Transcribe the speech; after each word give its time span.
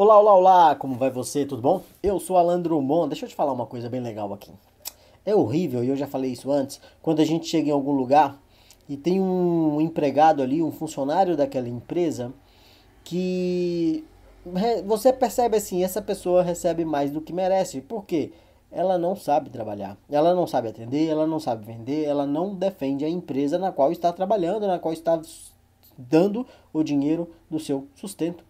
Olá, 0.00 0.16
olá, 0.16 0.32
olá, 0.32 0.74
como 0.76 0.94
vai 0.94 1.10
você? 1.10 1.44
Tudo 1.44 1.60
bom? 1.60 1.82
Eu 2.00 2.20
sou 2.20 2.36
Alan 2.36 2.60
Drummond. 2.60 3.08
Deixa 3.08 3.24
eu 3.24 3.28
te 3.28 3.34
falar 3.34 3.52
uma 3.52 3.66
coisa 3.66 3.90
bem 3.90 4.00
legal 4.00 4.32
aqui. 4.32 4.52
É 5.26 5.34
horrível, 5.34 5.82
e 5.82 5.88
eu 5.88 5.96
já 5.96 6.06
falei 6.06 6.30
isso 6.30 6.52
antes, 6.52 6.80
quando 7.02 7.18
a 7.18 7.24
gente 7.24 7.48
chega 7.48 7.70
em 7.70 7.72
algum 7.72 7.90
lugar 7.90 8.40
e 8.88 8.96
tem 8.96 9.20
um 9.20 9.80
empregado 9.80 10.40
ali, 10.40 10.62
um 10.62 10.70
funcionário 10.70 11.36
daquela 11.36 11.68
empresa, 11.68 12.32
que 13.02 14.04
você 14.86 15.12
percebe 15.12 15.56
assim, 15.56 15.82
essa 15.82 16.00
pessoa 16.00 16.44
recebe 16.44 16.84
mais 16.84 17.10
do 17.10 17.20
que 17.20 17.32
merece. 17.32 17.80
Por 17.80 18.04
quê? 18.04 18.30
Ela 18.70 18.98
não 18.98 19.16
sabe 19.16 19.50
trabalhar, 19.50 19.98
ela 20.08 20.32
não 20.32 20.46
sabe 20.46 20.68
atender, 20.68 21.08
ela 21.08 21.26
não 21.26 21.40
sabe 21.40 21.66
vender, 21.66 22.04
ela 22.04 22.24
não 22.24 22.54
defende 22.54 23.04
a 23.04 23.08
empresa 23.08 23.58
na 23.58 23.72
qual 23.72 23.90
está 23.90 24.12
trabalhando, 24.12 24.64
na 24.64 24.78
qual 24.78 24.94
está 24.94 25.20
dando 25.98 26.46
o 26.72 26.84
dinheiro 26.84 27.28
do 27.50 27.58
seu 27.58 27.88
sustento 27.96 28.46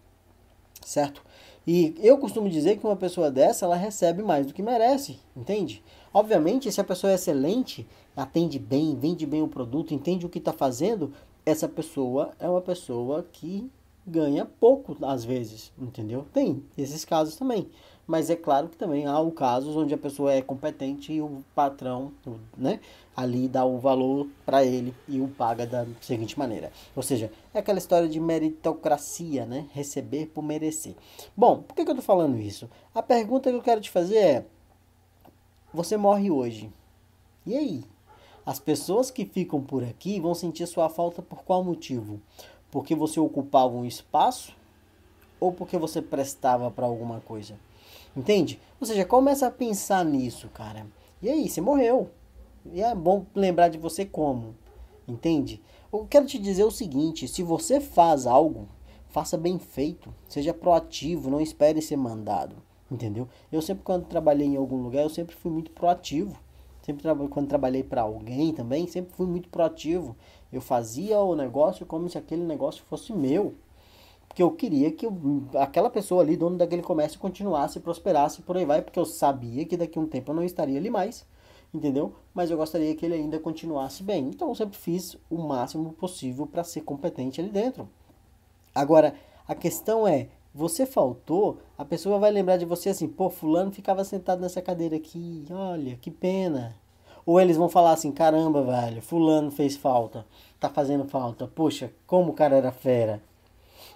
certo? 0.89 1.23
E 1.71 1.93
eu 1.99 2.17
costumo 2.17 2.49
dizer 2.49 2.79
que 2.79 2.87
uma 2.87 2.95
pessoa 2.95 3.29
dessa, 3.29 3.63
ela 3.63 3.75
recebe 3.75 4.23
mais 4.23 4.47
do 4.47 4.55
que 4.55 4.63
merece, 4.63 5.19
entende? 5.37 5.83
Obviamente, 6.11 6.71
se 6.71 6.81
a 6.81 6.83
pessoa 6.83 7.11
é 7.11 7.13
excelente, 7.13 7.87
atende 8.17 8.57
bem, 8.57 8.95
vende 8.95 9.23
bem 9.23 9.43
o 9.43 9.47
produto, 9.47 9.93
entende 9.93 10.25
o 10.25 10.29
que 10.29 10.39
está 10.39 10.51
fazendo, 10.51 11.13
essa 11.45 11.67
pessoa 11.67 12.31
é 12.39 12.49
uma 12.49 12.59
pessoa 12.59 13.23
que 13.31 13.69
ganha 14.03 14.45
pouco 14.45 14.97
às 15.05 15.23
vezes, 15.23 15.71
entendeu? 15.77 16.25
Tem 16.33 16.63
esses 16.75 17.05
casos 17.05 17.35
também. 17.35 17.69
Mas 18.09 18.27
é 18.31 18.35
claro 18.35 18.67
que 18.67 18.75
também 18.75 19.05
há 19.05 19.19
o 19.19 19.31
casos 19.31 19.77
onde 19.77 19.93
a 19.93 19.97
pessoa 19.97 20.33
é 20.33 20.41
competente 20.41 21.13
e 21.13 21.21
o 21.21 21.43
patrão, 21.53 22.11
né, 22.57 22.79
ali 23.15 23.47
dá 23.47 23.63
o 23.63 23.77
valor 23.77 24.27
para 24.43 24.65
ele 24.65 24.95
e 25.07 25.21
o 25.21 25.27
paga 25.27 25.67
da 25.67 25.85
seguinte 26.01 26.39
maneira. 26.39 26.71
Ou 26.95 27.03
seja, 27.03 27.31
é 27.53 27.59
aquela 27.59 27.77
história 27.77 28.09
de 28.09 28.19
meritocracia, 28.19 29.45
né? 29.45 29.67
Receber 29.73 30.25
por 30.25 30.41
merecer. 30.41 30.95
Bom, 31.37 31.61
por 31.61 31.75
que, 31.75 31.85
que 31.85 31.91
eu 31.91 31.95
tô 31.95 32.01
falando 32.01 32.39
isso? 32.39 32.67
A 32.95 33.03
pergunta 33.03 33.51
que 33.51 33.55
eu 33.55 33.61
quero 33.61 33.79
te 33.79 33.91
fazer 33.91 34.17
é: 34.17 34.45
você 35.71 35.95
morre 35.95 36.31
hoje. 36.31 36.73
E 37.45 37.55
aí? 37.55 37.83
As 38.43 38.59
pessoas 38.59 39.11
que 39.11 39.23
ficam 39.23 39.61
por 39.61 39.83
aqui 39.83 40.19
vão 40.19 40.33
sentir 40.33 40.65
sua 40.65 40.89
falta 40.89 41.21
por 41.21 41.43
qual 41.43 41.63
motivo? 41.63 42.19
Porque 42.71 42.95
você 42.95 43.19
ocupava 43.19 43.75
um 43.75 43.85
espaço 43.85 44.55
ou 45.39 45.53
porque 45.53 45.77
você 45.77 46.01
prestava 46.01 46.71
para 46.71 46.87
alguma 46.87 47.19
coisa? 47.19 47.68
Entende? 48.19 48.59
Ou 48.81 48.85
seja, 48.85 49.05
começa 49.05 49.47
a 49.47 49.51
pensar 49.51 50.03
nisso, 50.03 50.49
cara. 50.49 50.85
E 51.21 51.29
aí, 51.29 51.47
você 51.47 51.61
morreu. 51.61 52.09
E 52.65 52.81
é 52.81 52.93
bom 52.93 53.25
lembrar 53.33 53.69
de 53.69 53.77
você 53.77 54.03
como. 54.03 54.55
Entende? 55.07 55.61
Eu 55.91 56.05
quero 56.05 56.25
te 56.25 56.37
dizer 56.37 56.65
o 56.65 56.71
seguinte: 56.71 57.29
se 57.29 57.41
você 57.41 57.79
faz 57.79 58.27
algo, 58.27 58.67
faça 59.07 59.37
bem 59.37 59.57
feito. 59.57 60.13
Seja 60.27 60.53
proativo, 60.53 61.29
não 61.29 61.39
espere 61.39 61.81
ser 61.81 61.95
mandado. 61.95 62.57
Entendeu? 62.91 63.25
Eu 63.49 63.61
sempre, 63.61 63.85
quando 63.85 64.05
trabalhei 64.05 64.47
em 64.47 64.57
algum 64.57 64.83
lugar, 64.83 65.03
eu 65.03 65.09
sempre 65.09 65.33
fui 65.33 65.49
muito 65.49 65.71
proativo. 65.71 66.37
Sempre 66.81 67.07
quando 67.29 67.47
trabalhei 67.47 67.83
para 67.83 68.01
alguém 68.01 68.51
também, 68.51 68.85
sempre 68.85 69.13
fui 69.15 69.27
muito 69.27 69.47
proativo. 69.47 70.13
Eu 70.51 70.59
fazia 70.59 71.19
o 71.21 71.37
negócio 71.37 71.85
como 71.85 72.09
se 72.09 72.17
aquele 72.17 72.43
negócio 72.43 72.83
fosse 72.83 73.13
meu. 73.13 73.55
Porque 74.29 74.43
eu 74.43 74.51
queria 74.51 74.91
que 74.91 75.05
eu, 75.05 75.43
aquela 75.55 75.89
pessoa 75.89 76.21
ali, 76.21 76.37
dono 76.37 76.55
daquele 76.55 76.83
comércio, 76.83 77.19
continuasse, 77.19 77.79
prosperasse 77.79 78.41
por 78.43 78.55
aí 78.55 78.63
vai, 78.63 78.81
porque 78.81 78.99
eu 78.99 79.05
sabia 79.05 79.65
que 79.65 79.75
daqui 79.75 79.97
a 79.97 80.01
um 80.01 80.07
tempo 80.07 80.31
eu 80.31 80.35
não 80.35 80.43
estaria 80.43 80.77
ali 80.77 80.89
mais, 80.89 81.25
entendeu? 81.73 82.13
Mas 82.33 82.51
eu 82.51 82.55
gostaria 82.55 82.95
que 82.95 83.05
ele 83.05 83.15
ainda 83.15 83.39
continuasse 83.39 84.03
bem. 84.03 84.29
Então 84.29 84.47
eu 84.47 84.55
sempre 84.55 84.77
fiz 84.77 85.17
o 85.29 85.37
máximo 85.37 85.91
possível 85.93 86.45
para 86.47 86.63
ser 86.63 86.81
competente 86.81 87.41
ali 87.41 87.49
dentro. 87.49 87.89
Agora, 88.73 89.15
a 89.47 89.55
questão 89.55 90.07
é, 90.07 90.29
você 90.53 90.85
faltou, 90.85 91.57
a 91.77 91.83
pessoa 91.83 92.19
vai 92.19 92.31
lembrar 92.31 92.57
de 92.57 92.65
você 92.65 92.89
assim, 92.89 93.07
pô, 93.07 93.29
fulano 93.29 93.71
ficava 93.71 94.03
sentado 94.03 94.41
nessa 94.41 94.61
cadeira 94.61 94.95
aqui, 94.95 95.43
olha, 95.49 95.97
que 95.97 96.11
pena. 96.11 96.75
Ou 97.25 97.41
eles 97.41 97.57
vão 97.57 97.67
falar 97.67 97.93
assim, 97.93 98.11
caramba, 98.11 98.63
velho, 98.63 99.01
fulano 99.01 99.51
fez 99.51 99.75
falta, 99.75 100.25
tá 100.59 100.69
fazendo 100.69 101.05
falta, 101.05 101.47
poxa, 101.47 101.91
como 102.05 102.31
o 102.31 102.33
cara 102.33 102.55
era 102.55 102.71
fera. 102.71 103.21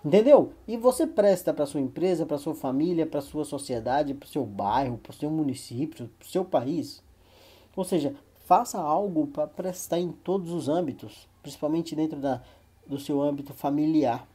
Entendeu? 0.06 0.52
E 0.68 0.76
você 0.76 1.08
presta 1.08 1.54
para 1.54 1.66
sua 1.66 1.80
empresa, 1.80 2.26
para 2.26 2.38
sua 2.38 2.54
família, 2.54 3.06
para 3.06 3.22
sua 3.22 3.46
sociedade, 3.46 4.14
para 4.14 4.26
o 4.26 4.30
seu 4.30 4.46
bairro, 4.46 4.98
para 4.98 5.12
o 5.12 5.16
seu 5.16 5.30
município, 5.30 6.10
para 6.20 6.26
o 6.26 6.30
seu 6.30 6.44
país. 6.44 7.02
Ou 7.76 7.86
seja, 7.86 8.14
faça 8.46 8.80
algo 8.80 9.28
para 9.28 9.48
prestar 9.48 10.00
em 10.00 10.12
todos 10.12 10.52
os 10.52 10.68
âmbitos, 10.68 11.28
principalmente 11.42 11.96
dentro 11.96 12.20
da, 12.20 12.42
do 12.86 13.00
seu 13.00 13.22
âmbito 13.22 13.54
familiar. 13.54 14.28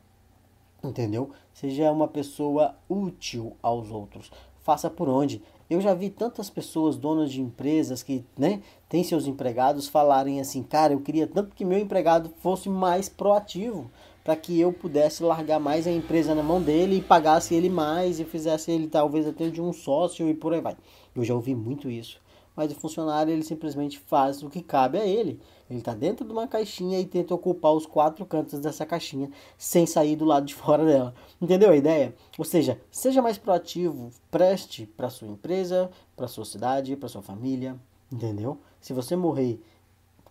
Entendeu? 0.82 1.32
Seja 1.52 1.92
uma 1.92 2.08
pessoa 2.08 2.74
útil 2.88 3.54
aos 3.60 3.90
outros. 3.90 4.30
Faça 4.60 4.88
por 4.88 5.08
onde. 5.08 5.42
Eu 5.70 5.80
já 5.82 5.92
vi 5.92 6.08
tantas 6.08 6.48
pessoas, 6.48 6.96
donas 6.96 7.30
de 7.30 7.42
empresas, 7.42 8.02
que 8.02 8.24
né, 8.38 8.62
têm 8.88 9.04
seus 9.04 9.26
empregados, 9.26 9.86
falarem 9.86 10.40
assim: 10.40 10.62
cara, 10.62 10.94
eu 10.94 11.00
queria 11.00 11.26
tanto 11.26 11.54
que 11.54 11.64
meu 11.64 11.78
empregado 11.78 12.30
fosse 12.40 12.70
mais 12.70 13.08
proativo 13.08 13.90
para 14.24 14.36
que 14.36 14.58
eu 14.60 14.72
pudesse 14.72 15.22
largar 15.22 15.58
mais 15.58 15.86
a 15.86 15.90
empresa 15.90 16.34
na 16.34 16.42
mão 16.42 16.60
dele 16.60 16.96
e 16.96 17.02
pagasse 17.02 17.54
ele 17.54 17.70
mais 17.70 18.20
e 18.20 18.24
fizesse 18.24 18.70
ele 18.70 18.86
talvez 18.86 19.26
até 19.26 19.48
de 19.48 19.60
um 19.60 19.72
sócio 19.72 20.28
e 20.28 20.34
por 20.34 20.52
aí 20.52 20.60
vai. 20.60 20.76
Eu 21.14 21.24
já 21.24 21.34
ouvi 21.34 21.54
muito 21.54 21.90
isso. 21.90 22.20
Mas 22.58 22.72
o 22.72 22.74
funcionário 22.74 23.32
ele 23.32 23.44
simplesmente 23.44 24.00
faz 24.00 24.42
o 24.42 24.50
que 24.50 24.60
cabe 24.60 24.98
a 24.98 25.06
ele. 25.06 25.40
Ele 25.70 25.78
está 25.78 25.94
dentro 25.94 26.26
de 26.26 26.32
uma 26.32 26.48
caixinha 26.48 26.98
e 26.98 27.06
tenta 27.06 27.32
ocupar 27.32 27.72
os 27.72 27.86
quatro 27.86 28.26
cantos 28.26 28.58
dessa 28.58 28.84
caixinha 28.84 29.30
sem 29.56 29.86
sair 29.86 30.16
do 30.16 30.24
lado 30.24 30.44
de 30.44 30.56
fora 30.56 30.84
dela. 30.84 31.14
Entendeu 31.40 31.70
a 31.70 31.76
ideia? 31.76 32.12
Ou 32.36 32.44
seja, 32.44 32.80
seja 32.90 33.22
mais 33.22 33.38
proativo, 33.38 34.10
preste 34.28 34.86
para 34.86 35.08
sua 35.08 35.28
empresa, 35.28 35.88
para 36.16 36.26
sua 36.26 36.44
cidade, 36.44 36.96
para 36.96 37.08
sua 37.08 37.22
família, 37.22 37.78
entendeu? 38.10 38.58
Se 38.80 38.92
você 38.92 39.14
morrer, 39.14 39.62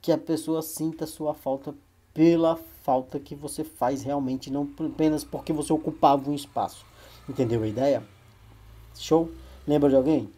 que 0.02 0.12
a 0.12 0.18
pessoa 0.18 0.62
sinta 0.62 1.08
sua 1.08 1.34
falta 1.34 1.74
pela 2.14 2.60
falta 2.84 3.22
que 3.22 3.36
você 3.36 3.64
faz 3.64 4.04
realmente, 4.04 4.52
não 4.52 4.68
apenas 4.80 5.24
porque 5.24 5.54
você 5.54 5.72
ocupava 5.72 6.30
um 6.30 6.34
espaço. 6.34 6.86
Entendeu 7.30 7.64
a 7.64 7.68
ideia? 7.68 8.04
Show? 8.96 9.32
Lembra 9.66 9.90
de 9.90 9.96
alguém? 9.96 10.30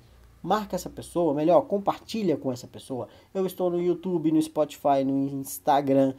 Marca 0.42 0.76
essa 0.76 0.90
pessoa, 0.90 1.34
melhor, 1.34 1.62
compartilha 1.62 2.38
com 2.38 2.52
essa 2.52 2.68
pessoa. 2.68 3.08
Eu 3.34 3.46
estou 3.46 3.70
no 3.70 3.82
YouTube, 3.82 4.32
no 4.32 4.42
Spotify, 4.42 5.04
no 5.06 5.28
Instagram, 5.28 6.14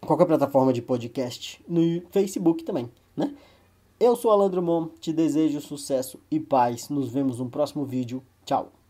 qualquer 0.00 0.26
plataforma 0.26 0.72
de 0.72 0.82
podcast, 0.82 1.62
no 1.68 2.02
Facebook 2.10 2.62
também, 2.62 2.90
né? 3.16 3.34
Eu 3.98 4.16
sou 4.16 4.30
Alan 4.30 4.50
Drummond, 4.50 4.90
te 5.00 5.12
desejo 5.12 5.60
sucesso 5.60 6.18
e 6.30 6.38
paz. 6.38 6.88
Nos 6.88 7.10
vemos 7.10 7.38
no 7.38 7.48
próximo 7.48 7.84
vídeo. 7.84 8.22
Tchau. 8.44 8.83